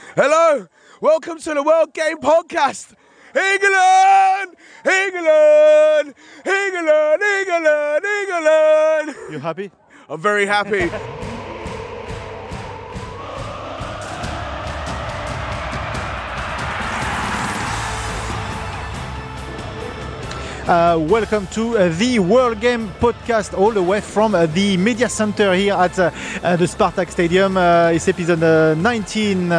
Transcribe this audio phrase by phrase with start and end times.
[0.00, 0.66] Hello,
[1.00, 2.94] welcome to the World Game Podcast.
[3.34, 9.16] England, England, England, England, England.
[9.30, 9.70] You happy?
[10.08, 10.90] I'm very happy.
[20.66, 25.10] Uh, welcome to uh, the World Game Podcast, all the way from uh, the Media
[25.10, 26.10] Center here at uh,
[26.42, 27.58] uh, the Spartak Stadium.
[27.94, 29.50] It's episode 19.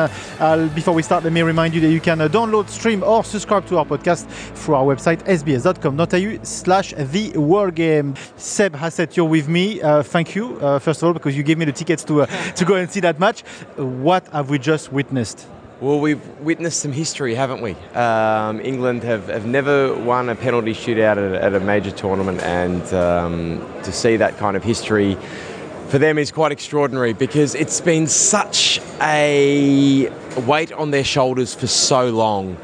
[0.73, 3.77] before we start, let me remind you that you can download, stream, or subscribe to
[3.77, 8.15] our podcast through our website sbs.com.au slash the World Game.
[8.35, 9.81] Seb Hassett, you're with me.
[10.05, 12.89] thank you, first of all, because you gave me the tickets to, to go and
[12.89, 13.41] see that match.
[13.75, 15.45] What have we just witnessed?
[15.85, 17.75] Well, we've witnessed some history, haven't we?
[17.93, 22.81] Um, England have, have never won a penalty shootout at, at a major tournament, and
[22.91, 25.15] um, to see that kind of history
[25.89, 30.09] for them is quite extraordinary because it's been such a
[30.47, 32.57] weight on their shoulders for so long.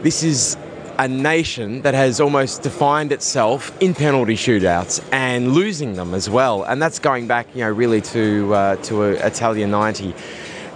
[0.00, 0.56] This is
[0.98, 6.62] a nation that has almost defined itself in penalty shootouts and losing them as well,
[6.62, 10.14] and that's going back, you know, really to uh, to Italia '90,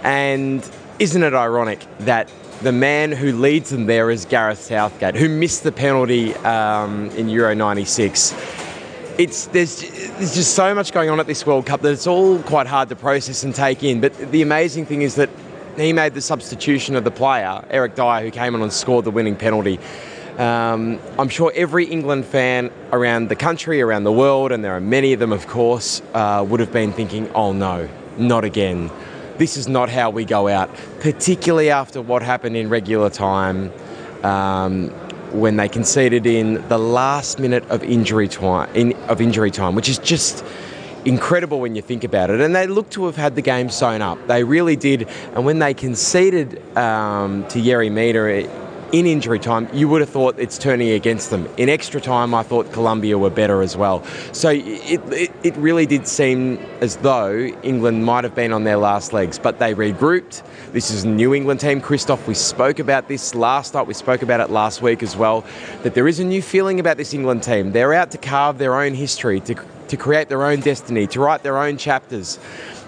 [0.03, 2.29] and isn't it ironic that
[2.61, 7.29] the man who leads them there is Gareth Southgate, who missed the penalty um, in
[7.29, 8.33] Euro 96?
[9.17, 12.39] It's, there's, there's just so much going on at this World Cup that it's all
[12.43, 14.01] quite hard to process and take in.
[14.01, 15.29] But the amazing thing is that
[15.77, 19.11] he made the substitution of the player, Eric Dier, who came on and scored the
[19.11, 19.79] winning penalty.
[20.37, 24.81] Um, I'm sure every England fan around the country, around the world, and there are
[24.81, 27.87] many of them, of course, uh, would have been thinking, oh no,
[28.17, 28.89] not again
[29.37, 33.71] this is not how we go out, particularly after what happened in regular time
[34.23, 34.89] um,
[35.31, 39.89] when they conceded in the last minute of injury time, in, of injury time, which
[39.89, 40.45] is just
[41.05, 42.39] incredible when you think about it.
[42.39, 44.25] And they look to have had the game sewn up.
[44.27, 45.07] They really did.
[45.33, 48.62] And when they conceded um, to Yerry Mina
[48.93, 51.49] in injury time, you would have thought it's turning against them.
[51.57, 54.05] In extra time, I thought Colombia were better as well.
[54.33, 58.77] So it, it, it really did seem as though England might have been on their
[58.77, 60.43] last legs, but they regrouped.
[60.73, 61.81] This is a New England team.
[61.81, 63.87] Christoph, we spoke about this last night.
[63.87, 65.43] We spoke about it last week as well.
[65.81, 67.71] That there is a new feeling about this England team.
[67.71, 69.55] They're out to carve their own history, to,
[69.87, 72.37] to create their own destiny, to write their own chapters.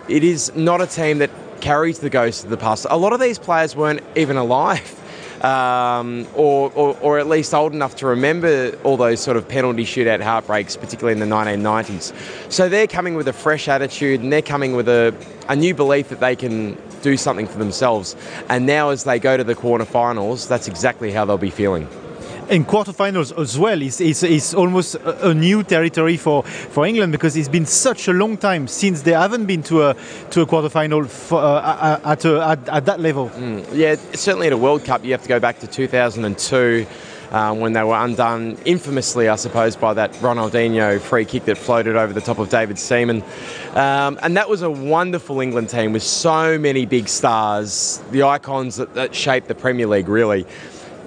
[0.08, 2.86] It is not a team that carries the ghost of the past.
[2.92, 5.02] A lot of these players weren't even alive
[5.42, 9.84] um, or, or, or, at least old enough to remember all those sort of penalty
[9.84, 12.14] shootout heartbreaks, particularly in the 1990s.
[12.52, 15.14] So they're coming with a fresh attitude and they're coming with a,
[15.50, 18.16] a new belief that they can do something for themselves.
[18.50, 21.88] And now, as they go to the quarterfinals, that's exactly how they'll be feeling
[22.50, 27.12] in quarterfinals as well is, is, is almost a, a, new territory for, for England
[27.12, 29.96] because it's been such a long time since they haven't been to a
[30.30, 33.30] to a quarterfinal for, uh, at, a, at, at, that level.
[33.30, 36.86] Mm, yeah, certainly at a World Cup, you have to go back to 2002.
[37.32, 41.96] Um, when they were undone infamously, I suppose, by that Ronaldinho free kick that floated
[41.96, 43.24] over the top of David Seaman.
[43.74, 48.76] Um, and that was a wonderful England team with so many big stars, the icons
[48.76, 50.46] that, that shaped the Premier League, really.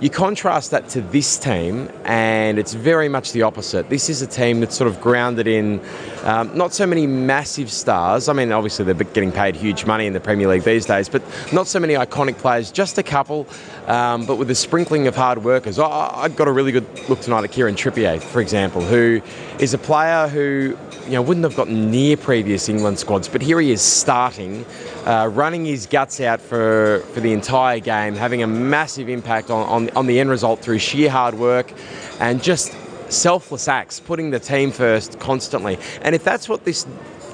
[0.01, 3.89] You contrast that to this team, and it's very much the opposite.
[3.89, 5.81] This is a team that's sort of grounded in
[6.23, 8.29] um, not so many massive stars.
[8.29, 11.21] I mean, obviously, they're getting paid huge money in the Premier League these days, but
[11.53, 13.49] not so many iconic players, just a couple,
[13.89, 15.81] um, but with a sprinkling of hard workers.
[15.81, 19.21] I, I got a really good look tonight at Kieran Trippier, for example, who
[19.59, 23.61] is a player who you know wouldn't have gotten near previous England squads, but here
[23.61, 24.65] he is starting
[25.09, 29.67] uh, running his guts out for, for the entire game, having a massive impact on,
[29.67, 31.73] on, on the end result through sheer hard work
[32.21, 32.77] and just
[33.11, 35.79] selfless acts, putting the team first constantly.
[36.03, 36.87] And if that's what this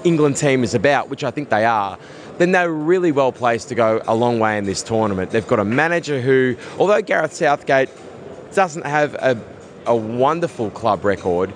[0.05, 1.99] England team is about, which I think they are,
[2.38, 5.32] then they're really well placed to go a long way in this tournament.
[5.32, 7.88] They've got a manager who, although Gareth Southgate
[8.55, 9.37] doesn't have a,
[9.87, 11.53] a wonderful club record,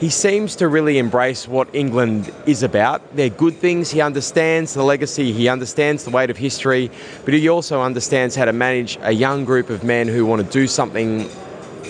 [0.00, 3.16] he seems to really embrace what England is about.
[3.16, 3.90] They're good things.
[3.90, 6.90] He understands the legacy, he understands the weight of history,
[7.24, 10.52] but he also understands how to manage a young group of men who want to
[10.52, 11.24] do something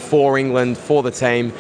[0.09, 1.53] for England, for the team,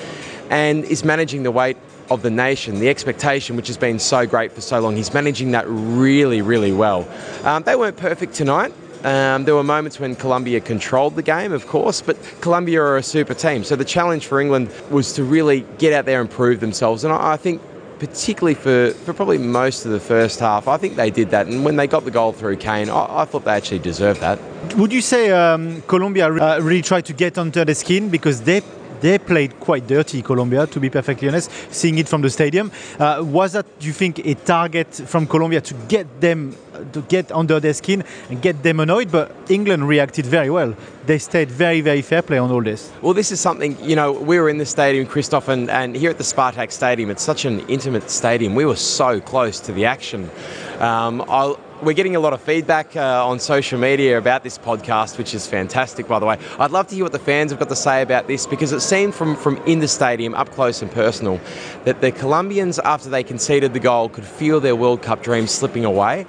[0.48, 1.76] and is managing the weight
[2.10, 4.96] of the nation, the expectation, which has been so great for so long.
[4.96, 7.06] He's managing that really, really well.
[7.44, 8.72] Um, they weren't perfect tonight.
[9.04, 13.02] Um, there were moments when Colombia controlled the game, of course, but Colombia are a
[13.02, 13.62] super team.
[13.64, 17.04] So the challenge for England was to really get out there and prove themselves.
[17.04, 17.62] And I, I think
[17.98, 20.68] particularly for, for probably most of the first half.
[20.68, 21.46] I think they did that.
[21.46, 24.38] And when they got the goal through Kane, I, I thought they actually deserved that.
[24.76, 28.62] Would you say um, Colombia uh, really tried to get under the skin because they
[29.00, 32.70] they played quite dirty, Colombia, to be perfectly honest, seeing it from the stadium.
[32.98, 36.56] Uh, was that, do you think, a target from Colombia to get them
[36.92, 39.10] to get under their skin and get them annoyed?
[39.10, 40.74] But England reacted very well.
[41.06, 42.92] They stayed very, very fair play on all this.
[43.00, 46.10] Well, this is something, you know, we were in the stadium, Christoph, and, and here
[46.10, 48.54] at the Spartak Stadium, it's such an intimate stadium.
[48.54, 50.30] We were so close to the action.
[50.78, 55.18] Um, I'll, we're getting a lot of feedback uh, on social media about this podcast,
[55.18, 56.38] which is fantastic, by the way.
[56.58, 58.80] I'd love to hear what the fans have got to say about this because it
[58.80, 61.40] seemed from, from in the stadium, up close and personal,
[61.84, 65.84] that the Colombians, after they conceded the goal, could feel their World Cup dreams slipping
[65.84, 66.26] away.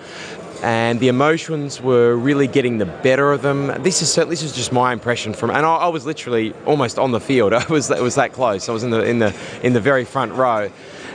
[0.61, 3.67] And the emotions were really getting the better of them.
[3.81, 7.11] This is this is just my impression from, and I, I was literally almost on
[7.11, 7.53] the field.
[7.53, 8.67] I was it was that close.
[8.67, 10.69] I was in the in the in the very front row.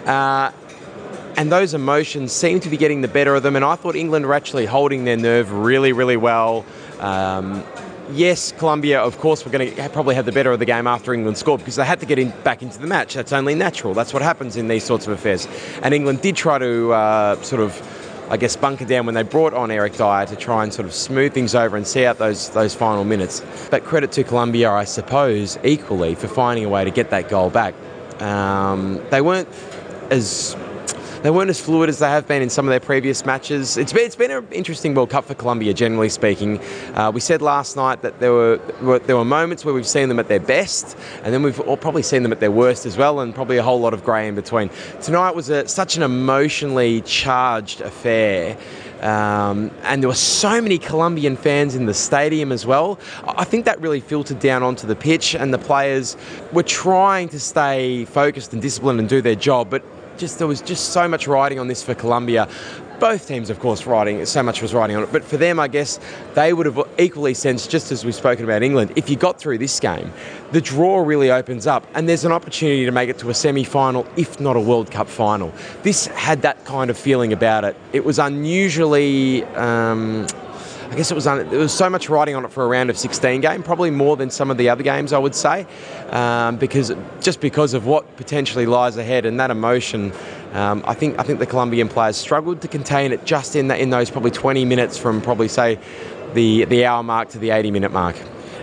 [0.07, 0.51] Uh,
[1.45, 3.55] and those emotions seem to be getting the better of them.
[3.55, 6.65] And I thought England were actually holding their nerve really, really well.
[7.01, 7.63] Um,
[8.13, 11.13] yes, Colombia, of course, were going to probably have the better of the game after
[11.13, 13.13] England scored because they had to get in, back into the match.
[13.13, 13.93] That's only natural.
[13.93, 15.47] That's what happens in these sorts of affairs.
[15.83, 18.01] And England did try to uh, sort of.
[18.31, 20.95] I guess bunker down when they brought on Eric Dier to try and sort of
[20.95, 23.45] smooth things over and see out those those final minutes.
[23.71, 27.51] But credit to Colombia, I suppose, equally for finding a way to get that goal
[27.51, 27.75] back.
[28.23, 29.47] Um, they weren't
[30.11, 30.57] as
[31.25, 33.79] they weren't as fluid as they have been in some of their previous matches.
[33.79, 36.61] It's been, it's been an interesting World Cup for Colombia, generally speaking.
[36.93, 38.59] Uh, we said last night that there were,
[39.07, 42.25] there were moments where we've seen them at their best, and then we've probably seen
[42.25, 44.69] them at their worst as well, and probably a whole lot of grey in between.
[45.01, 48.59] Tonight was a, such an emotionally charged affair.
[49.01, 52.99] Um, and there were so many Colombian fans in the stadium as well.
[53.27, 56.19] I think that really filtered down onto the pitch, and the players
[56.53, 59.83] were trying to stay focused and disciplined and do their job, but
[60.19, 62.49] just there was just so much riding on this for Colombia.
[63.01, 65.13] Both teams, of course, riding so much was riding on it.
[65.13, 65.99] But for them, I guess
[66.35, 69.59] they would have equally sensed, just as we've spoken about England, if you got through
[69.59, 70.13] this game,
[70.53, 74.07] the draw really opens up, and there's an opportunity to make it to a semi-final,
[74.17, 75.53] if not a World Cup final.
[75.83, 77.77] This had that kind of feeling about it.
[77.93, 79.45] It was unusually.
[79.45, 80.27] Um,
[80.91, 82.91] I guess it was un- there was so much riding on it for a round
[82.91, 85.67] of 16 game, probably more than some of the other games, I would say,
[86.11, 90.13] um, because just because of what potentially lies ahead and that emotion.
[90.53, 93.81] Um, I think I think the Colombian players struggled to contain it just in that
[93.81, 95.79] in those probably 20 minutes from probably say
[96.35, 98.17] the the hour mark to the 80 minute mark.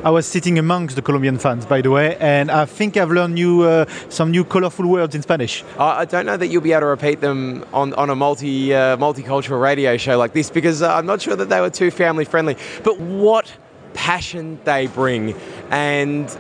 [0.04, 3.36] I was sitting amongst the Colombian fans, by the way, and I think I've learned
[3.36, 5.64] new, uh, some new colorful words in Spanish.
[5.78, 8.98] I don't know that you'll be able to repeat them on, on a multi uh,
[8.98, 12.26] multicultural radio show like this because uh, I'm not sure that they were too family
[12.26, 12.58] friendly.
[12.84, 13.54] But what
[13.94, 15.36] passion they bring,
[15.70, 16.36] and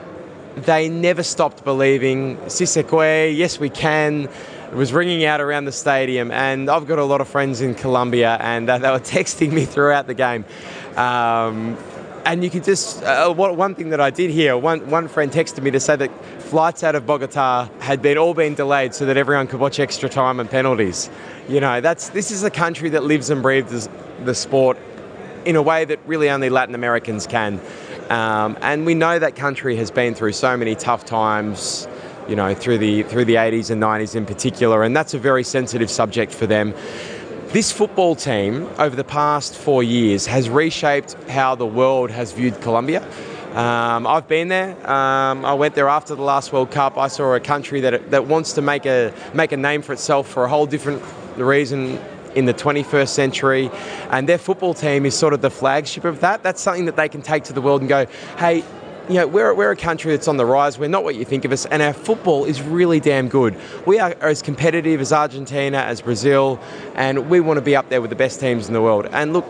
[0.55, 2.37] they never stopped believing.
[2.47, 4.27] Sí se Sisekwe, yes, we can
[4.73, 8.37] was ringing out around the stadium, and I've got a lot of friends in Colombia,
[8.39, 10.45] and uh, they were texting me throughout the game.
[10.95, 11.77] Um,
[12.25, 15.63] and you could just uh, one thing that I did hear one one friend texted
[15.63, 19.17] me to say that flights out of Bogota had been all been delayed so that
[19.17, 21.09] everyone could watch extra time and penalties.
[21.47, 23.89] You know, that's this is a country that lives and breathes
[24.23, 24.77] the sport
[25.45, 27.59] in a way that really only Latin Americans can.
[28.09, 31.87] Um, and we know that country has been through so many tough times,
[32.27, 35.43] you know, through the through the 80s and 90s in particular, and that's a very
[35.43, 36.73] sensitive subject for them.
[37.53, 42.61] This football team, over the past four years, has reshaped how the world has viewed
[42.61, 43.03] Colombia.
[43.53, 44.71] Um, I've been there.
[44.89, 46.97] Um, I went there after the last World Cup.
[46.97, 50.29] I saw a country that that wants to make a make a name for itself
[50.29, 51.03] for a whole different
[51.35, 51.99] reason
[52.35, 53.69] in the 21st century,
[54.11, 56.43] and their football team is sort of the flagship of that.
[56.43, 58.05] That's something that they can take to the world and go,
[58.37, 58.63] hey,
[59.09, 60.77] you know, we're, we're a country that's on the rise.
[60.77, 63.57] We're not what you think of us, and our football is really damn good.
[63.85, 66.59] We are as competitive as Argentina, as Brazil,
[66.95, 69.07] and we want to be up there with the best teams in the world.
[69.11, 69.45] And look,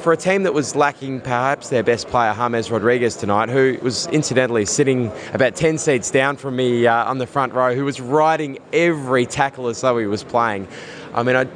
[0.00, 4.06] for a team that was lacking perhaps their best player, James Rodriguez, tonight, who was
[4.08, 8.00] incidentally sitting about 10 seats down from me uh, on the front row, who was
[8.00, 10.66] riding every tackle as though he was playing.
[11.12, 11.46] I mean, I,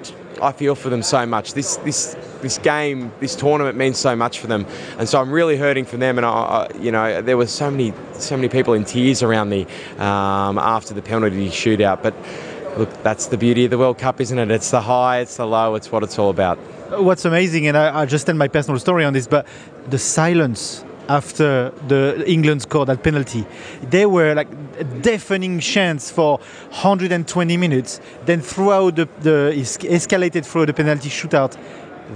[0.42, 1.54] I feel for them so much.
[1.54, 4.66] This this this game, this tournament means so much for them,
[4.98, 6.18] and so I'm really hurting for them.
[6.18, 9.48] And I, I you know, there were so many so many people in tears around
[9.48, 9.66] me
[9.98, 12.02] um, after the penalty shootout.
[12.02, 12.14] But
[12.78, 14.50] look, that's the beauty of the World Cup, isn't it?
[14.50, 16.58] It's the high, it's the low, it's what it's all about.
[16.90, 19.46] What's amazing, and I, I just tell my personal story on this, but
[19.88, 23.46] the silence after the England scored that penalty.
[23.82, 26.38] They were like a deafening chants for
[26.70, 28.00] 120 minutes.
[28.24, 31.56] Then throughout the, the escalated through the penalty shootout,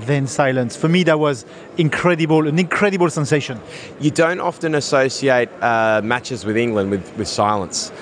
[0.00, 0.76] then silence.
[0.76, 1.44] For me, that was
[1.76, 3.60] incredible, an incredible sensation.
[4.00, 7.92] You don't often associate uh, matches with England with, with silence.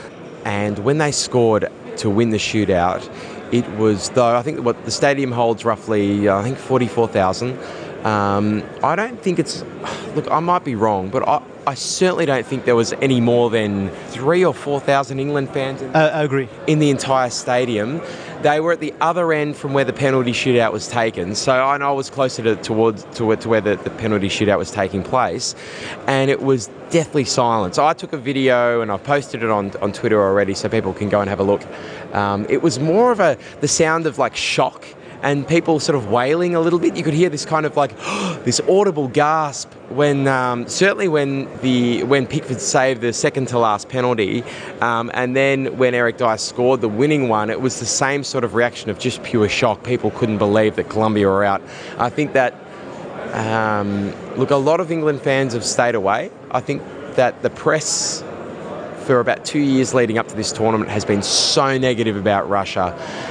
[0.45, 3.09] And when they scored to win the shootout,
[3.53, 7.59] it was though I think what the stadium holds roughly I think forty four thousand.
[8.07, 9.65] Um, I don't think it's
[10.15, 13.51] look I might be wrong, but I, I certainly don't think there was any more
[13.51, 16.49] than three or four thousand England fans in, Uh, I agree.
[16.69, 18.01] in the entire stadium.
[18.43, 21.79] They were at the other end from where the penalty shootout was taken, so I
[21.79, 24.71] know I was closer to, towards to, where- to where the, the penalty shootout was
[24.71, 25.57] taking place,
[26.07, 27.75] and it was deathly silent.
[27.75, 30.93] So I took a video and I've posted it on, on Twitter already, so people
[30.93, 31.63] can go and have a look.
[32.15, 34.85] Um, it was more of a the sound of like shock
[35.27, 36.97] and people sort of wailing a little bit.
[36.97, 37.91] You could hear this kind of like
[38.45, 43.89] this audible gasp when um, certainly when the when Pickford saved the second to last
[43.89, 44.45] penalty,
[44.81, 48.45] um, and then when Eric Dier scored the winning one, it was the same sort
[48.45, 49.83] of reaction of just pure shock.
[49.83, 51.61] People couldn't believe that Colombia were out.
[51.99, 52.55] I think that
[53.33, 56.31] um, look, a lot of England fans have stayed away.
[56.53, 56.83] I think
[57.17, 58.23] that the press
[59.07, 62.91] for about two years leading up to this tournament has been so negative about Russia,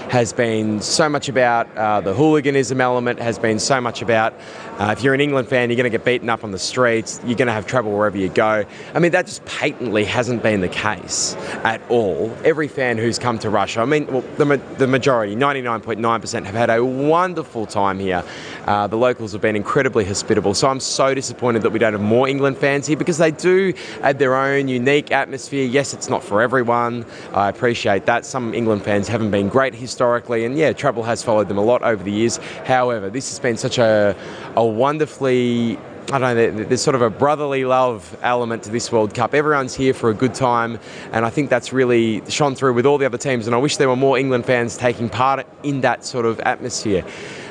[0.09, 4.33] has been so much about uh, the hooliganism element, has been so much about
[4.77, 7.21] uh, if you're an England fan, you're going to get beaten up on the streets,
[7.25, 8.65] you're going to have trouble wherever you go.
[8.93, 12.35] I mean, that just patently hasn't been the case at all.
[12.43, 16.69] Every fan who's come to Russia, I mean, well, the, the majority, 99.9%, have had
[16.69, 18.23] a wonderful time here.
[18.65, 20.53] Uh, the locals have been incredibly hospitable.
[20.53, 23.73] So I'm so disappointed that we don't have more England fans here because they do
[24.01, 25.65] add their own unique atmosphere.
[25.65, 27.05] Yes, it's not for everyone.
[27.33, 28.25] I appreciate that.
[28.25, 31.81] Some England fans haven't been great historically, and yeah, trouble has followed them a lot
[31.81, 32.37] over the years.
[32.65, 34.15] However, this has been such a,
[34.55, 35.77] a wonderfully
[36.11, 39.33] I don't know, there's sort of a brotherly love element to this World Cup.
[39.33, 40.79] Everyone's here for a good time,
[41.11, 43.47] and I think that's really shone through with all the other teams.
[43.47, 47.03] And I wish there were more England fans taking part in that sort of atmosphere.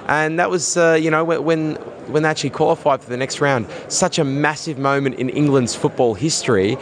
[0.06, 1.74] And that was, uh, you know, when
[2.06, 6.14] when they actually qualified for the next round, such a massive moment in England's football
[6.14, 6.76] history.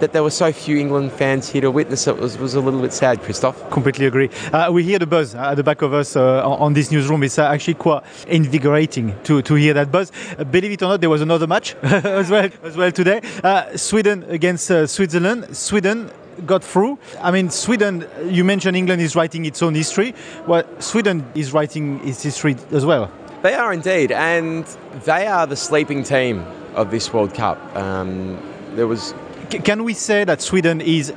[0.00, 2.80] That there were so few England fans here to witness it was, was a little
[2.80, 3.70] bit sad, Christophe.
[3.70, 4.28] Completely agree.
[4.52, 7.22] Uh, we hear the buzz at the back of us uh, on this newsroom.
[7.22, 10.10] It's uh, actually quite invigorating to, to hear that buzz.
[10.38, 13.20] Uh, believe it or not, there was another match as well as well today.
[13.42, 15.56] Uh, Sweden against uh, Switzerland.
[15.56, 16.10] Sweden
[16.44, 16.98] got through.
[17.20, 18.06] I mean, Sweden.
[18.24, 20.14] You mentioned England is writing its own history.
[20.46, 23.10] Well, Sweden is writing its history as well.
[23.42, 24.64] They are indeed, and
[25.04, 27.58] they are the sleeping team of this World Cup.
[27.76, 28.38] Um,
[28.74, 29.14] there was
[29.62, 31.12] can we say that Sweden is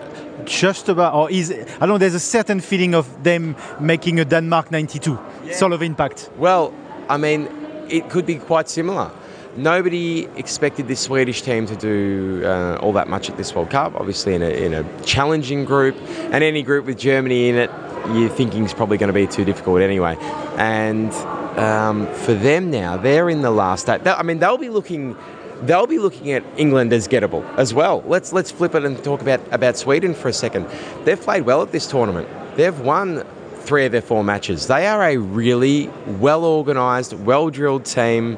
[0.46, 1.98] just about, or is I don't know?
[1.98, 5.20] There's a certain feeling of them making a Denmark '92
[5.52, 6.30] sort of impact.
[6.38, 6.74] Well,
[7.10, 7.50] I mean,
[7.90, 9.12] it could be quite similar.
[9.56, 13.96] Nobody expected this Swedish team to do uh, all that much at this World Cup.
[13.96, 15.96] Obviously, in a, in a challenging group,
[16.32, 17.72] and any group with Germany in it,
[18.14, 20.16] you're thinking is probably going to be too difficult anyway.
[20.58, 21.12] And
[21.58, 24.06] um, for them now, they're in the last eight.
[24.06, 25.18] I mean, they'll be looking.
[25.62, 28.04] They'll be looking at England as gettable as well.
[28.06, 30.68] Let's let's flip it and talk about, about Sweden for a second.
[31.04, 32.28] They've played well at this tournament.
[32.56, 33.26] They've won
[33.60, 34.68] three of their four matches.
[34.68, 38.38] They are a really well organised, well drilled team.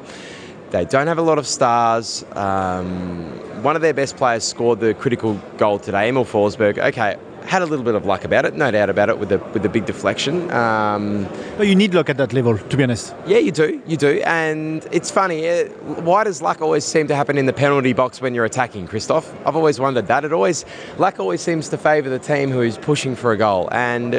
[0.70, 2.24] They don't have a lot of stars.
[2.32, 6.78] Um, one of their best players scored the critical goal today, Emil Forsberg.
[6.78, 7.16] Okay,
[7.50, 9.62] had a little bit of luck about it, no doubt about it, with the with
[9.64, 10.34] the big deflection.
[10.52, 11.26] Um,
[11.58, 13.12] But you need luck at that level, to be honest.
[13.26, 15.48] yeah, you do, you do, and it's funny.
[15.48, 15.64] uh,
[16.10, 19.26] Why does luck always seem to happen in the penalty box when you're attacking, Christoph?
[19.44, 20.24] I've always wondered that.
[20.24, 20.64] It always
[20.98, 24.14] luck always seems to favour the team who is pushing for a goal, and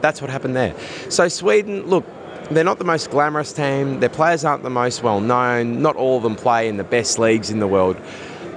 [0.00, 0.74] that's what happened there.
[1.10, 2.04] So Sweden, look.
[2.48, 3.98] They're not the most glamorous team.
[3.98, 5.82] Their players aren't the most well known.
[5.82, 7.96] Not all of them play in the best leagues in the world.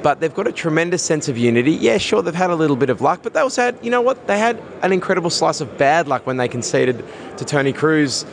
[0.01, 1.71] But they've got a tremendous sense of unity.
[1.71, 4.01] Yeah, sure, they've had a little bit of luck, but they also had, you know
[4.01, 4.27] what?
[4.27, 7.03] They had an incredible slice of bad luck when they conceded
[7.37, 8.25] to Toni Kroos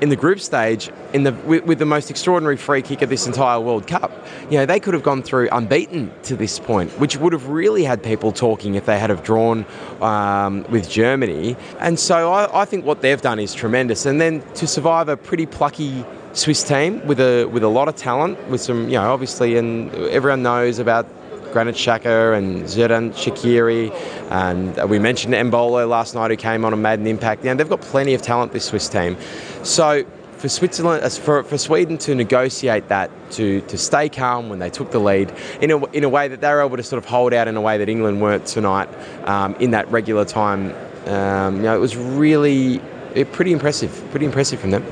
[0.00, 3.26] in the group stage in the with, with the most extraordinary free kick of this
[3.26, 4.12] entire World Cup.
[4.50, 7.84] You know, they could have gone through unbeaten to this point, which would have really
[7.84, 9.64] had people talking if they had have drawn
[10.02, 11.56] um, with Germany.
[11.78, 14.04] And so I, I think what they've done is tremendous.
[14.04, 17.96] And then to survive a pretty plucky Swiss team with a with a lot of
[17.96, 21.06] talent, with some you know obviously, and everyone knows about
[21.52, 23.92] Granit Xhaka and Xherdan Shaqiri,
[24.32, 27.44] and we mentioned Embolo last night who came on and made an impact.
[27.44, 29.16] Know, they've got plenty of talent this Swiss team.
[29.62, 30.04] So
[30.38, 34.90] for Switzerland, for, for Sweden to negotiate that, to, to stay calm when they took
[34.90, 37.32] the lead in a, in a way that they were able to sort of hold
[37.32, 38.88] out in a way that England weren't tonight
[39.26, 40.74] um, in that regular time,
[41.06, 42.80] um, you know, it was really
[43.14, 44.84] eh, pretty impressive, pretty impressive from them.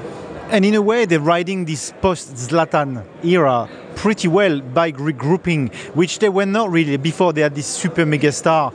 [0.52, 6.18] And in a way, they're riding this post Zlatan era pretty well by regrouping, which
[6.18, 8.70] they were not really before they had this super mega star.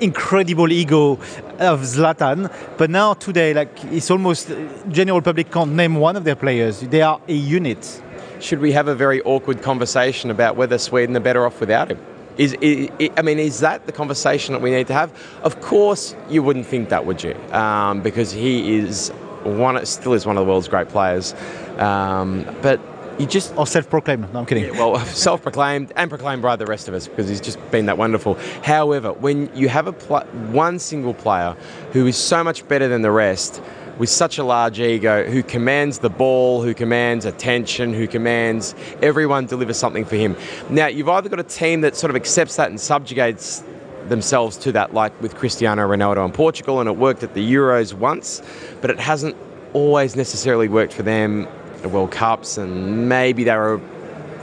[0.00, 1.12] incredible ego
[1.58, 2.52] of Zlatan.
[2.76, 4.52] But now today, like it's almost
[4.90, 6.80] general public can't name one of their players.
[6.80, 8.02] They are a unit.
[8.40, 11.98] Should we have a very awkward conversation about whether Sweden are better off without him?
[12.36, 15.10] Is, is, I mean, is that the conversation that we need to have?
[15.42, 17.34] Of course, you wouldn't think that, would you?
[17.52, 19.12] Um, because he is
[19.44, 21.34] one, still is one of the world's great players.
[21.78, 22.80] Um, but
[23.18, 24.32] you just or self-proclaimed.
[24.32, 24.64] No, I'm kidding.
[24.64, 27.98] Yeah, well, self-proclaimed and proclaimed by the rest of us because he's just been that
[27.98, 28.34] wonderful.
[28.62, 31.56] However, when you have a pl- one single player
[31.92, 33.62] who is so much better than the rest,
[33.98, 39.46] with such a large ego, who commands the ball, who commands attention, who commands everyone
[39.46, 40.36] deliver something for him.
[40.68, 43.62] Now, you've either got a team that sort of accepts that and subjugates
[44.08, 47.92] themselves to that, like with Cristiano Ronaldo in Portugal, and it worked at the Euros
[47.92, 48.42] once,
[48.80, 49.36] but it hasn't
[49.72, 51.48] always necessarily worked for them
[51.84, 53.80] the World Cups, and maybe they were a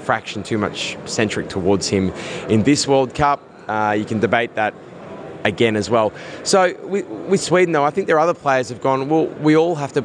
[0.03, 2.13] fraction too much centric towards him
[2.47, 3.41] in this World Cup.
[3.67, 4.73] Uh, you can debate that
[5.43, 6.13] again as well.
[6.43, 9.09] So with, with, Sweden, though, I think there are other players have gone.
[9.09, 10.01] Well, we all have to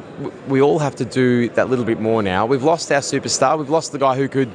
[0.47, 2.45] we all have to do that little bit more now.
[2.45, 3.57] We've lost our superstar.
[3.57, 4.51] We've lost the guy who could.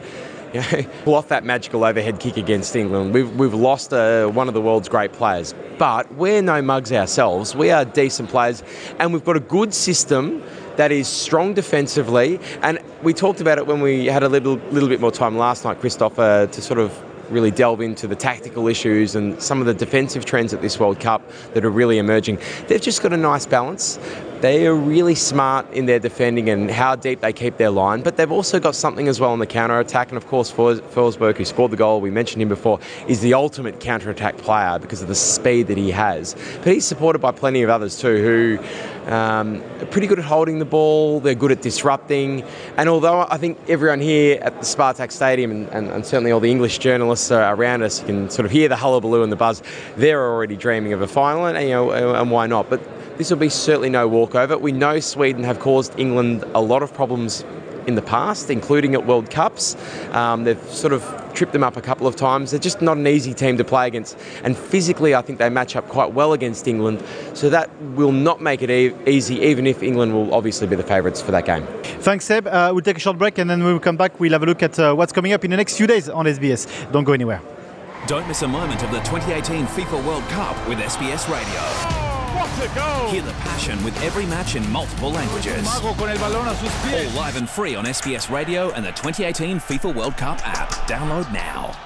[0.52, 0.62] You
[1.04, 3.14] pull off that magical overhead kick against England.
[3.14, 5.54] We've, we've lost uh, one of the world's great players.
[5.78, 7.56] But we're no mugs ourselves.
[7.56, 8.62] We are decent players,
[8.98, 10.42] and we've got a good system
[10.76, 12.38] that is strong defensively.
[12.62, 15.64] And we talked about it when we had a little little bit more time last
[15.64, 16.96] night, Christopher, to sort of
[17.30, 21.00] really delve into the tactical issues and some of the defensive trends at this World
[21.00, 21.22] Cup
[21.54, 22.38] that are really emerging.
[22.68, 23.98] They've just got a nice balance.
[24.42, 28.16] They are really smart in their defending and how deep they keep their line, but
[28.16, 30.08] they've also got something as well on the counter attack.
[30.08, 33.78] And of course, Forsberg, who scored the goal, we mentioned him before, is the ultimate
[33.78, 36.34] counter attack player because of the speed that he has.
[36.56, 38.58] But he's supported by plenty of others too
[39.06, 42.42] who um, are pretty good at holding the ball, they're good at disrupting.
[42.76, 46.40] And although I think everyone here at the Spartak Stadium and, and, and certainly all
[46.40, 49.62] the English journalists around us can sort of hear the hullabaloo and the buzz,
[49.96, 52.68] they're already dreaming of a final, and, you know, and why not?
[52.68, 52.80] But
[53.18, 54.58] this will be certainly no walkover.
[54.58, 57.44] We know Sweden have caused England a lot of problems
[57.86, 59.76] in the past, including at World Cups.
[60.12, 61.02] Um, they've sort of
[61.34, 62.50] tripped them up a couple of times.
[62.50, 64.16] They're just not an easy team to play against.
[64.44, 67.02] And physically, I think they match up quite well against England.
[67.34, 70.82] So that will not make it e- easy, even if England will obviously be the
[70.82, 71.66] favourites for that game.
[71.82, 72.46] Thanks, Seb.
[72.46, 74.46] Uh, we'll take a short break and then when we come back, we'll have a
[74.46, 76.90] look at uh, what's coming up in the next few days on SBS.
[76.92, 77.40] Don't go anywhere.
[78.06, 82.01] Don't miss a moment of the 2018 FIFA World Cup with SBS Radio.
[82.32, 85.68] Hear the passion with every match in multiple languages.
[85.84, 85.94] All
[87.14, 90.70] live and free on SBS Radio and the 2018 FIFA World Cup app.
[90.88, 91.76] Download now.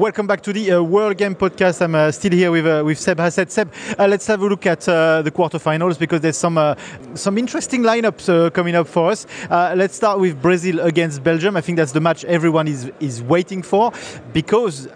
[0.00, 1.82] Welcome back to the uh, World Game Podcast.
[1.82, 3.52] I'm uh, still here with uh, with Seb Hassett.
[3.52, 6.74] Seb, uh, let's have a look at uh, the quarterfinals because there's some uh,
[7.14, 9.26] some interesting lineups coming up for us.
[9.50, 11.58] let's start with Brazil against Belgium.
[11.58, 13.92] I think that's the match everyone is is waiting for
[14.32, 14.88] because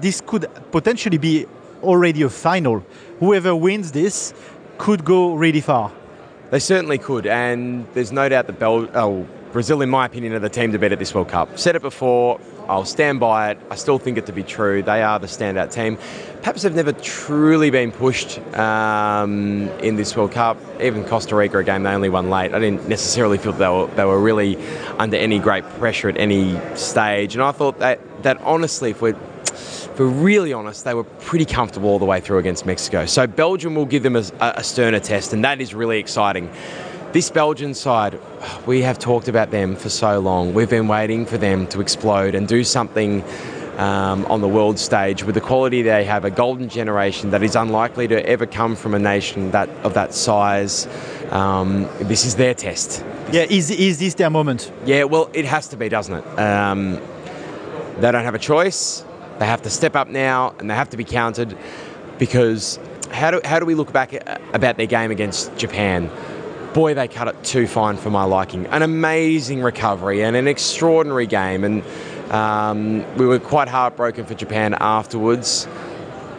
[0.00, 1.46] this could potentially be
[1.82, 2.84] already a final.
[3.20, 4.32] Whoever wins this
[4.78, 5.92] could go really far.
[6.50, 10.38] They certainly could, and there's no doubt that Bel- oh, Brazil, in my opinion, are
[10.38, 11.58] the team to beat at this World Cup.
[11.58, 13.58] Said it before, I'll stand by it.
[13.70, 14.82] I still think it to be true.
[14.82, 15.98] They are the standout team.
[16.38, 20.58] Perhaps they've never truly been pushed um, in this World Cup.
[20.80, 22.54] Even Costa Rica, a game they only won late.
[22.54, 24.56] I didn't necessarily feel they were, they were really
[24.98, 27.34] under any great pressure at any stage.
[27.34, 29.16] And I thought that, that honestly, if we're
[29.98, 33.06] we're really honest, they were pretty comfortable all the way through against Mexico.
[33.06, 36.50] So Belgium will give them a, a sterner test, and that is really exciting.
[37.12, 38.20] This Belgian side,
[38.66, 40.52] we have talked about them for so long.
[40.52, 43.24] We've been waiting for them to explode and do something
[43.78, 47.56] um, on the world stage with the quality they have, a golden generation that is
[47.56, 50.86] unlikely to ever come from a nation that of that size.
[51.30, 53.04] Um, this is their test.
[53.32, 54.70] Yeah, is, is this their moment?
[54.84, 56.38] Yeah, well, it has to be, doesn't it?
[56.38, 57.00] Um,
[58.00, 59.04] they don't have a choice.
[59.38, 61.56] They have to step up now and they have to be counted
[62.18, 62.78] because
[63.10, 66.10] how do, how do we look back at, about their game against Japan?
[66.74, 68.66] Boy, they cut it too fine for my liking.
[68.66, 71.64] An amazing recovery and an extraordinary game.
[71.64, 71.82] And
[72.30, 75.66] um, we were quite heartbroken for Japan afterwards.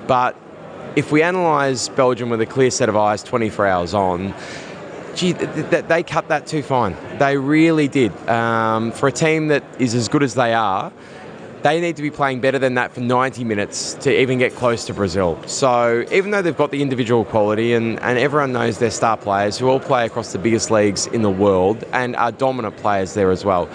[0.08, 0.36] But
[0.96, 4.34] if we analyse Belgium with a clear set of eyes 24 hours on,
[5.16, 6.96] gee, they cut that too fine.
[7.18, 8.16] They really did.
[8.30, 10.92] Um, for a team that is as good as they are,
[11.62, 14.86] they need to be playing better than that for 90 minutes to even get close
[14.86, 15.41] to Brazil.
[15.45, 19.58] So even though they've got the individual quality and, and everyone knows their star players
[19.58, 23.30] who all play across the biggest leagues in the world and are dominant players there
[23.32, 23.69] as well,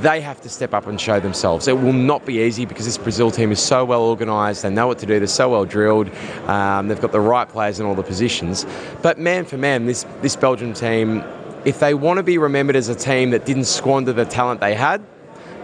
[0.00, 1.68] they have to step up and show themselves.
[1.68, 4.62] It will not be easy because this Brazil team is so well organised.
[4.62, 5.18] They know what to do.
[5.18, 6.10] They're so well drilled.
[6.48, 8.64] Um, they've got the right players in all the positions.
[9.02, 11.22] But man for man, this this Belgian team,
[11.64, 14.74] if they want to be remembered as a team that didn't squander the talent they
[14.74, 15.04] had,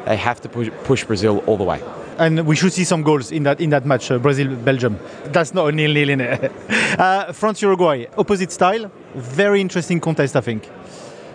[0.08, 1.82] they have to push, push Brazil all the way.
[2.18, 4.98] and we should see some goals in that in that match, uh, Brazil Belgium.
[5.26, 6.52] That's not a nil nil in it.
[6.98, 10.68] Uh, France Uruguay, opposite style, very interesting contest, I think.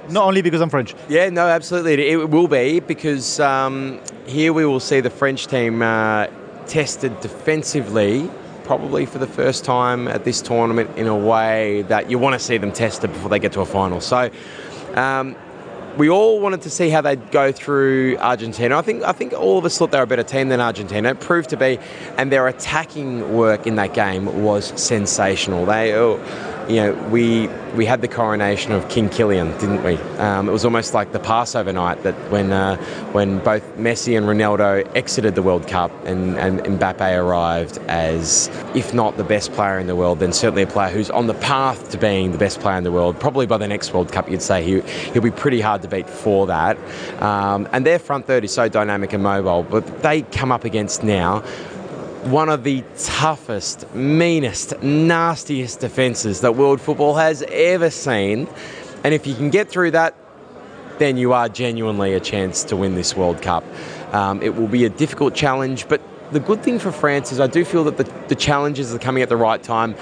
[0.09, 0.93] Not only because I'm French.
[1.07, 2.09] Yeah, no, absolutely.
[2.09, 6.27] It will be because um, here we will see the French team uh,
[6.67, 8.29] tested defensively,
[8.65, 12.39] probably for the first time at this tournament in a way that you want to
[12.39, 14.01] see them tested before they get to a final.
[14.01, 14.29] So.
[14.95, 15.36] Um,
[15.97, 18.77] we all wanted to see how they'd go through Argentina.
[18.77, 21.10] I think I think all of us thought they were a better team than Argentina.
[21.10, 21.79] It proved to be,
[22.17, 25.65] and their attacking work in that game was sensational.
[25.65, 26.17] They, oh,
[26.69, 29.97] you know, we we had the coronation of King Kylian, didn't we?
[30.19, 32.78] Um, it was almost like the Passover night that when uh,
[33.12, 38.93] when both Messi and Ronaldo exited the World Cup and, and Mbappe arrived as, if
[38.93, 41.89] not the best player in the world, then certainly a player who's on the path
[41.91, 43.19] to being the best player in the world.
[43.19, 46.10] Probably by the next World Cup, you'd say he, he'll be pretty hard to beat
[46.10, 46.78] for that.
[47.21, 51.04] Um, and their front third is so dynamic and mobile, but they come up against
[51.04, 51.43] now
[52.23, 58.47] one of the toughest, meanest, nastiest defences that world football has ever seen.
[59.03, 60.15] And if you can get through that,
[60.99, 63.65] then you are genuinely a chance to win this World Cup.
[64.13, 67.47] Um, it will be a difficult challenge, but the good thing for France is I
[67.47, 69.95] do feel that the, the challenges are coming at the right time.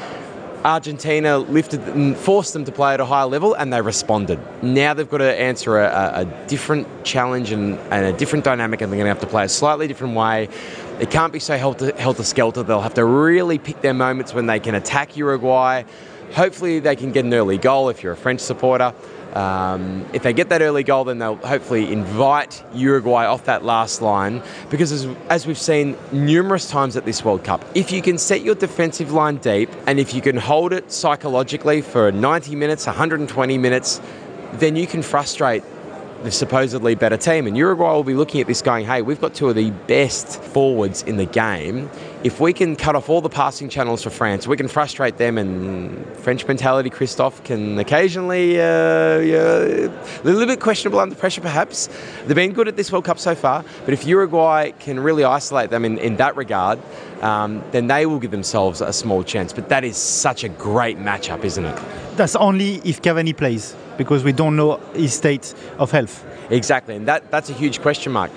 [0.63, 4.39] Argentina lifted and forced them to play at a higher level and they responded.
[4.62, 8.91] Now they've got to answer a, a different challenge and, and, a different dynamic and
[8.91, 10.50] they're going to have to play a slightly different way.
[11.00, 12.62] It can't be so helter, helter skelter.
[12.62, 15.84] They'll have to really pick their moments when they can attack Uruguay.
[16.34, 18.93] Hopefully, they can get an early goal if you're a French supporter.
[19.33, 24.01] Um, if they get that early goal, then they'll hopefully invite Uruguay off that last
[24.01, 24.41] line.
[24.69, 28.41] Because as, as, we've seen numerous times at this World Cup, if you can set
[28.41, 33.57] your defensive line deep and if you can hold it psychologically for 90 minutes, 120
[33.57, 34.01] minutes,
[34.53, 35.63] then you can frustrate
[36.23, 37.47] the supposedly better team.
[37.47, 40.41] And Uruguay will be looking at this going, hey, we've got two of the best
[40.41, 41.89] forwards in the game.
[42.23, 45.39] If we can cut off all the passing channels for France, we can frustrate them.
[45.39, 51.89] And French mentality, Christophe, can occasionally, uh, yeah, a little bit questionable under pressure perhaps.
[52.27, 55.71] They've been good at this World Cup so far, but if Uruguay can really isolate
[55.71, 56.79] them in, in that regard,
[57.23, 59.51] um, then they will give themselves a small chance.
[59.51, 61.79] But that is such a great matchup, isn't it?
[62.17, 66.23] That's only if Cavani plays because we don't know his state of health.
[66.51, 68.29] Exactly, and that, that's a huge question mark.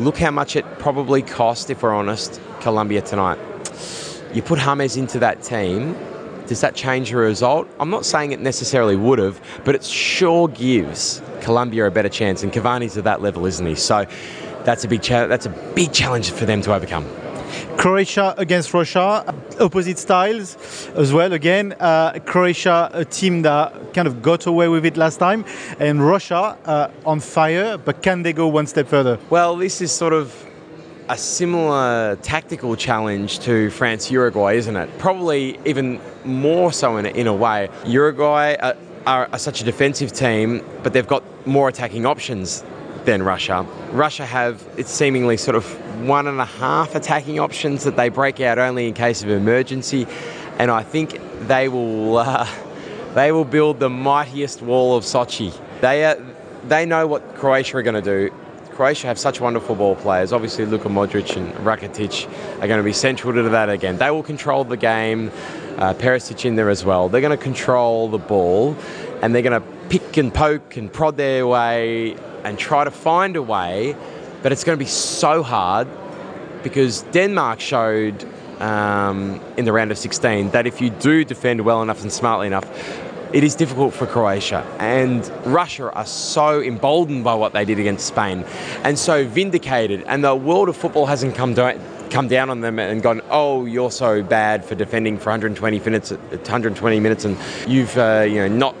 [0.00, 3.38] Look how much it probably cost, if we're honest, Colombia tonight.
[4.32, 5.94] You put James into that team,
[6.46, 7.68] does that change the result?
[7.78, 12.42] I'm not saying it necessarily would have, but it sure gives Colombia a better chance,
[12.42, 13.74] and Cavani's at that level, isn't he?
[13.74, 14.06] So
[14.64, 17.04] that's a big cha- that's a big challenge for them to overcome.
[17.76, 20.56] Croatia against Russia, opposite styles
[20.94, 21.32] as well.
[21.32, 25.44] Again, uh, Croatia, a team that kind of got away with it last time,
[25.78, 29.18] and Russia uh, on fire, but can they go one step further?
[29.30, 30.34] Well, this is sort of
[31.08, 34.98] a similar tactical challenge to France Uruguay, isn't it?
[34.98, 37.68] Probably even more so in a, in a way.
[37.84, 42.62] Uruguay are, are, are such a defensive team, but they've got more attacking options
[43.04, 43.66] than Russia.
[43.92, 45.64] Russia have it's seemingly sort of
[46.06, 50.06] one and a half attacking options that they break out only in case of emergency,
[50.58, 52.48] and I think they will uh,
[53.14, 55.52] they will build the mightiest wall of Sochi.
[55.80, 56.16] They are,
[56.68, 58.34] they know what Croatia are going to do.
[58.72, 60.32] Croatia have such wonderful ball players.
[60.32, 62.26] Obviously, Luka Modric and Rakitic
[62.62, 63.98] are going to be central to that again.
[63.98, 65.30] They will control the game.
[65.76, 67.08] Uh, Perisic in there as well.
[67.08, 68.76] They're going to control the ball,
[69.22, 73.36] and they're going to pick and poke and prod their way and try to find
[73.36, 73.94] a way
[74.42, 75.88] but it's going to be so hard
[76.62, 78.26] because Denmark showed
[78.60, 82.46] um, in the round of 16 that if you do defend well enough and smartly
[82.46, 82.66] enough,
[83.32, 84.66] it is difficult for Croatia.
[84.78, 88.44] And Russia are so emboldened by what they did against Spain
[88.82, 90.02] and so vindicated.
[90.06, 91.80] And the world of football hasn't come down.
[92.10, 93.20] Come down on them and gone.
[93.30, 96.10] Oh, you're so bad for defending for 120 minutes.
[96.10, 98.74] 120 minutes, and you've uh, you know not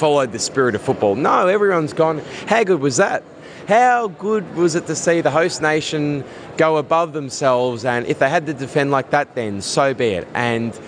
[0.00, 1.14] followed the spirit of football.
[1.14, 2.22] No, everyone's gone.
[2.46, 3.22] How good was that?
[3.68, 6.24] How good was it to see the host nation
[6.56, 7.84] go above themselves?
[7.84, 10.26] And if they had to defend like that, then so be it.
[10.32, 10.78] And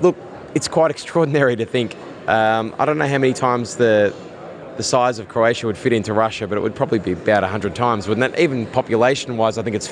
[0.00, 0.16] look,
[0.56, 1.96] it's quite extraordinary to think.
[2.26, 4.12] Um, I don't know how many times the
[4.76, 7.74] the size of Croatia would fit into Russia, but it would probably be about 100
[7.74, 8.40] times, wouldn't it?
[8.40, 9.88] Even population wise, I think it's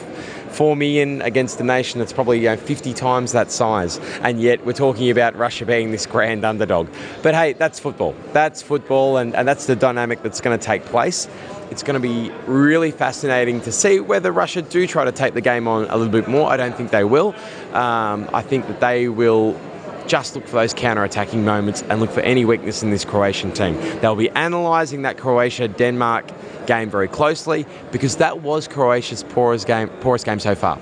[0.50, 3.98] 4 million against a nation that's probably you know, 50 times that size.
[4.22, 6.88] And yet we're talking about Russia being this grand underdog.
[7.22, 8.14] But hey, that's football.
[8.32, 11.28] That's football, and, and that's the dynamic that's going to take place.
[11.70, 15.40] It's going to be really fascinating to see whether Russia do try to take the
[15.40, 16.50] game on a little bit more.
[16.50, 17.34] I don't think they will.
[17.72, 19.58] Um, I think that they will
[20.06, 23.74] just look for those counter-attacking moments and look for any weakness in this Croatian team.
[24.00, 26.30] They'll be analysing that Croatia-Denmark
[26.66, 30.78] game very closely because that was Croatia's poorest game, poorest game so far.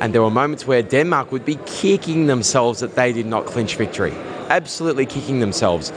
[0.00, 3.76] And there were moments where Denmark would be kicking themselves that they did not clinch
[3.76, 4.12] victory,
[4.48, 5.92] absolutely kicking themselves.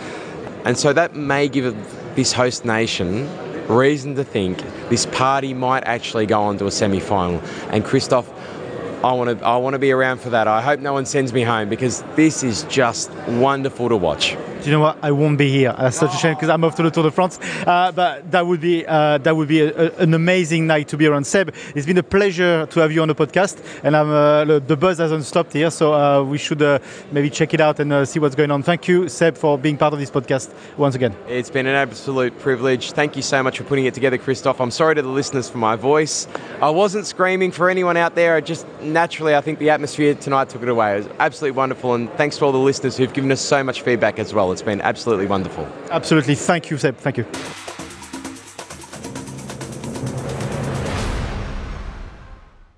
[0.65, 1.75] And so that may give
[2.15, 3.29] this host nation
[3.67, 7.39] reason to think this party might actually go on to a semi final.
[7.69, 8.29] And Christoph,
[9.03, 10.47] I want to I want to be around for that.
[10.47, 14.37] I hope no one sends me home because this is just wonderful to watch.
[14.63, 14.97] Do you know what?
[15.01, 15.75] I won't be here.
[15.77, 17.37] That's such a shame because I'm off to the Tour de France.
[17.67, 20.95] Uh, but that would be uh, that would be a, a, an amazing night to
[20.95, 21.53] be around Seb.
[21.75, 25.25] It's been a pleasure to have you on the podcast, and uh, the buzz hasn't
[25.25, 25.69] stopped here.
[25.69, 26.79] So uh, we should uh,
[27.11, 28.63] maybe check it out and uh, see what's going on.
[28.63, 31.13] Thank you, Seb, for being part of this podcast once again.
[31.27, 32.93] It's been an absolute privilege.
[32.93, 34.61] Thank you so much for putting it together, Christoph.
[34.61, 36.25] I'm sorry to the listeners for my voice.
[36.61, 38.35] I wasn't screaming for anyone out there.
[38.35, 40.93] I just naturally, I think the atmosphere tonight took it away.
[40.93, 43.81] It was absolutely wonderful, and thanks to all the listeners who've given us so much
[43.81, 44.52] feedback as well.
[44.53, 45.67] It's been absolutely wonderful.
[45.89, 46.35] Absolutely.
[46.35, 46.95] Thank you, Seb.
[46.97, 47.25] Thank you.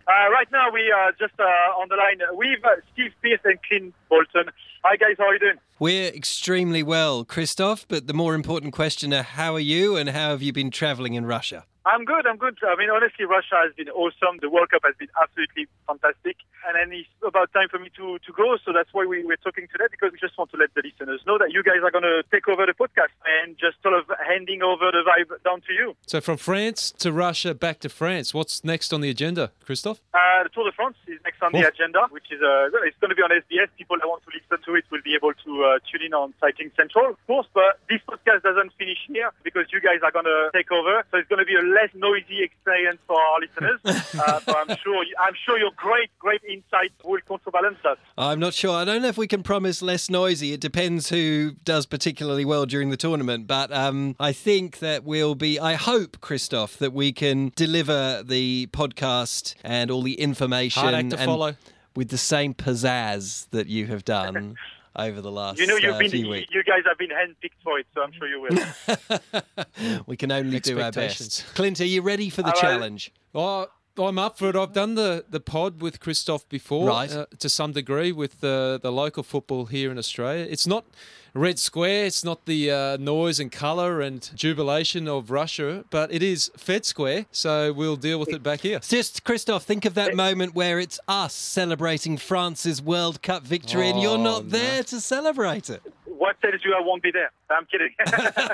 [0.08, 1.44] Uh, right now, we are just uh,
[1.80, 4.46] on the line with uh, Steve Pearce and Clint Bolton.
[4.84, 5.16] Hi, guys.
[5.18, 5.56] How are you doing?
[5.78, 7.86] We're extremely well, Christoph.
[7.88, 11.14] But the more important question are how are you and how have you been travelling
[11.16, 11.66] in Russia?
[11.86, 12.26] I'm good.
[12.26, 12.58] I'm good.
[12.66, 14.40] I mean, honestly, Russia has been awesome.
[14.42, 16.38] The World Cup has been absolutely fantastic.
[16.68, 18.58] And then it's about time for me to, to go.
[18.66, 21.22] So that's why we, we're talking today because we just want to let the listeners
[21.28, 24.10] know that you guys are going to take over the podcast and just sort of
[24.26, 25.94] handing over the vibe down to you.
[26.08, 28.34] So from France to Russia, back to France.
[28.34, 30.02] What's next on the agenda, Christophe?
[30.12, 31.70] Uh, the Tour de France is next on the Oh.
[31.70, 33.70] agenda, which is uh, it's going to be on SBS.
[33.78, 36.34] People that want to listen to it will be able to uh, tune in on
[36.42, 37.46] Cycling Central, of course.
[37.54, 41.06] But this podcast doesn't finish here because you guys are going to take over.
[41.14, 43.80] So it's going to be a less noisy experience for our listeners.
[44.20, 47.98] uh, but I'm sure I'm sure your great great insight will counterbalance that.
[48.18, 48.76] I'm not sure.
[48.76, 50.54] I don't know if we can promise less noisy.
[50.54, 53.48] It depends who does particularly well during the tournament.
[53.48, 58.68] But um, I think that we'll be, I hope, Christoph, that we can deliver the
[58.68, 61.56] podcast and all the information Hard act to and follow.
[61.96, 64.56] with the same pizzazz that you have done
[64.96, 66.54] over the last You know, you've uh, been few weeks.
[66.54, 70.04] you guys have been handpicked for it, so I'm sure you will.
[70.08, 71.46] we can only do our best.
[71.56, 72.62] Clint, are you ready for the All right.
[72.62, 73.12] challenge?
[73.34, 74.56] Oh, I'm up for it.
[74.56, 77.12] I've done the, the pod with Christoph before, Right.
[77.12, 80.46] uh, to some degree, with the the local football here in Australia.
[80.50, 80.86] It's not
[81.36, 82.06] red square.
[82.06, 86.86] It's not the uh, noise and colour and jubilation of Russia, but it is Fed
[86.86, 87.26] Square.
[87.32, 88.80] So we'll deal with it back here.
[88.80, 94.02] Just, Christoph, think of that moment where it's us celebrating France's World Cup victory and
[94.02, 94.50] you're Oh, not no.
[94.52, 95.84] there to celebrate it.
[96.26, 97.32] What tells you I won't be there?
[97.50, 97.94] I'm kidding.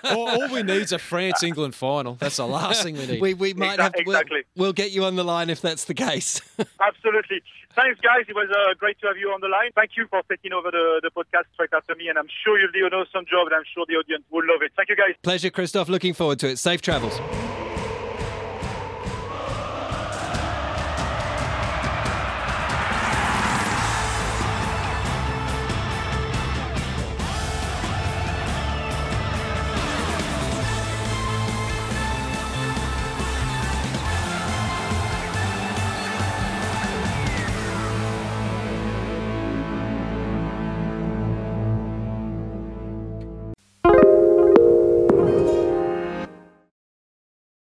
[0.15, 2.15] all, all we need is a France England final.
[2.15, 3.21] That's the last thing we need.
[3.21, 4.43] We, we might Exa- have we'll- exactly.
[4.55, 6.41] We'll, get you on the line if that's the case.
[6.81, 7.41] Absolutely.
[7.75, 8.25] Thanks, guys.
[8.27, 9.71] It was uh, great to have you on the line.
[9.75, 12.71] Thank you for taking over the, the podcast straight after me, and I'm sure you'll
[12.71, 14.71] do an awesome job, and I'm sure the audience will love it.
[14.75, 15.15] Thank you, guys.
[15.23, 15.87] Pleasure, Christoph.
[15.87, 16.57] Looking forward to it.
[16.59, 17.17] Safe travels.